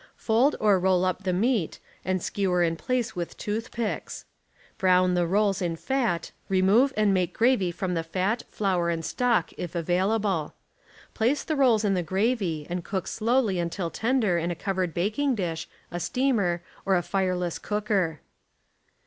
[0.15, 4.25] Fold or roll up the meat and skewer in place with tooth picks.
[4.79, 8.41] Brown the rolls in fat, remove and make gravy from the fat.
[8.49, 10.55] flour and stock if available.
[11.13, 15.35] Place the rolls in the gravy and cook slowly until tender in a covered baking
[15.35, 18.21] dish, a steamer, or a fireless cooker.